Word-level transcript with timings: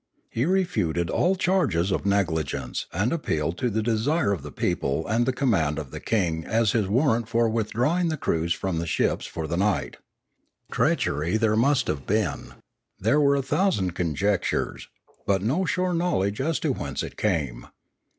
He 0.31 0.45
refuted 0.45 1.11
all 1.11 1.35
charges 1.35 1.91
of 1.91 2.07
negligence, 2.07 2.87
and 2.91 3.13
appealed 3.13 3.59
to 3.59 3.69
the 3.69 3.83
desire 3.83 4.31
of 4.31 4.41
the 4.41 4.51
people 4.51 5.05
and 5.05 5.27
the 5.27 5.31
command 5.31 5.77
of 5.77 5.91
the 5.91 5.99
king 5.99 6.43
as 6.43 6.71
his 6.71 6.87
warrant 6.87 7.29
for 7.29 7.47
withdrawing 7.47 8.07
the 8.09 8.17
crews 8.17 8.51
from 8.51 8.79
the 8.79 8.87
ships 8.87 9.27
for 9.27 9.45
the 9.45 9.57
night. 9.57 9.97
Treachery 10.71 11.37
there 11.37 11.55
must 11.55 11.85
have 11.85 12.07
been; 12.07 12.55
there 12.99 13.21
were 13.21 13.35
a 13.35 13.43
thousand 13.43 13.91
conjectures, 13.91 14.87
but 15.27 15.43
no 15.43 15.65
sure 15.65 15.93
knowledge 15.93 16.41
as 16.41 16.57
to 16.61 16.73
whence 16.73 17.03
it 17.03 17.15
came. 17.15 17.67